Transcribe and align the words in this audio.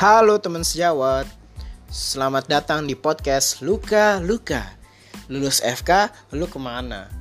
Halo 0.00 0.40
teman 0.40 0.64
sejawat. 0.64 1.28
Selamat 1.92 2.48
datang 2.48 2.88
di 2.88 2.96
podcast 2.96 3.60
Luka 3.60 4.16
Luka. 4.24 4.64
Lulus 5.28 5.60
FK, 5.60 6.08
lu 6.32 6.48
ke 6.48 6.56
mana? 6.56 7.12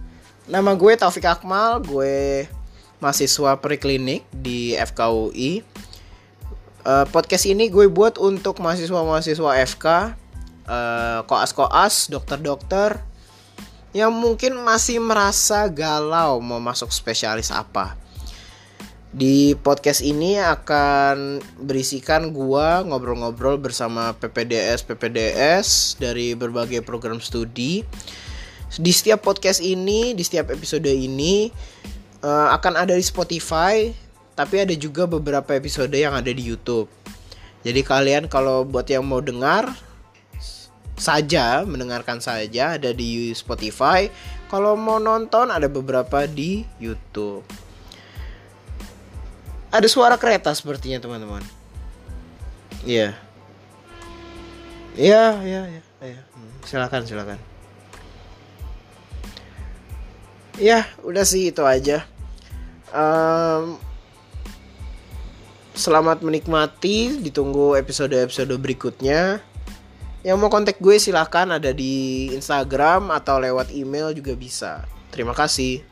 Nama 0.48 0.72
gue 0.80 0.96
Taufik 0.96 1.28
Akmal 1.28 1.84
Gue 1.84 2.48
mahasiswa 3.04 3.60
preklinik 3.60 4.24
di 4.32 4.80
FKUI 4.80 5.60
uh, 6.88 7.04
Podcast 7.12 7.52
ini 7.52 7.68
gue 7.68 7.92
buat 7.92 8.16
untuk 8.16 8.64
mahasiswa-mahasiswa 8.64 9.52
FK 9.76 9.86
uh, 10.64 11.20
Koas-koas, 11.28 12.08
dokter-dokter 12.08 12.96
Yang 13.92 14.12
mungkin 14.16 14.56
masih 14.56 15.04
merasa 15.04 15.68
galau 15.68 16.40
mau 16.40 16.64
masuk 16.64 16.96
spesialis 16.96 17.52
apa 17.52 18.00
di 19.10 19.58
podcast 19.58 20.06
ini 20.06 20.38
akan 20.38 21.42
berisikan 21.58 22.30
gua 22.30 22.86
ngobrol-ngobrol 22.86 23.58
bersama 23.58 24.14
PPDS 24.14 24.86
PPDS 24.86 25.98
dari 25.98 26.38
berbagai 26.38 26.86
program 26.86 27.18
studi. 27.18 27.82
Di 28.70 28.92
setiap 28.94 29.26
podcast 29.26 29.66
ini, 29.66 30.14
di 30.14 30.22
setiap 30.22 30.54
episode 30.54 30.86
ini 30.86 31.50
uh, 32.22 32.54
akan 32.54 32.86
ada 32.86 32.94
di 32.94 33.02
Spotify, 33.02 33.90
tapi 34.38 34.62
ada 34.62 34.78
juga 34.78 35.10
beberapa 35.10 35.58
episode 35.58 35.90
yang 35.98 36.14
ada 36.14 36.30
di 36.30 36.46
YouTube. 36.46 36.86
Jadi 37.66 37.82
kalian 37.82 38.30
kalau 38.30 38.62
buat 38.62 38.86
yang 38.86 39.10
mau 39.10 39.26
dengar 39.26 39.74
saja, 41.00 41.66
mendengarkan 41.66 42.22
saja 42.22 42.78
ada 42.78 42.94
di 42.94 43.34
Spotify. 43.34 44.06
Kalau 44.54 44.78
mau 44.78 45.02
nonton 45.02 45.50
ada 45.50 45.66
beberapa 45.66 46.30
di 46.30 46.62
YouTube. 46.78 47.69
Ada 49.70 49.86
suara 49.86 50.18
kereta 50.18 50.50
sepertinya 50.50 50.98
teman-teman. 50.98 51.46
Iya. 52.82 53.14
Iya, 54.98 55.24
iya, 55.46 55.62
iya. 56.02 56.22
Hmm, 56.34 56.52
silakan, 56.66 57.06
silakan. 57.06 57.38
Ya, 60.58 60.90
udah 61.06 61.22
sih 61.24 61.54
itu 61.54 61.62
aja. 61.64 62.04
Um, 62.90 63.78
selamat 65.78 66.26
menikmati, 66.26 67.22
ditunggu 67.22 67.78
episode-episode 67.78 68.52
berikutnya. 68.58 69.40
Yang 70.26 70.38
mau 70.42 70.52
kontak 70.52 70.82
gue 70.84 71.00
silahkan 71.00 71.48
ada 71.48 71.72
di 71.72 72.28
Instagram 72.36 73.14
atau 73.14 73.40
lewat 73.40 73.72
email 73.72 74.12
juga 74.12 74.34
bisa. 74.36 74.84
Terima 75.14 75.32
kasih. 75.32 75.86